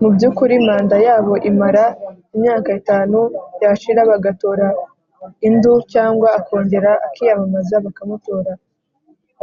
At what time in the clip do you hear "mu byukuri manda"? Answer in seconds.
0.00-0.96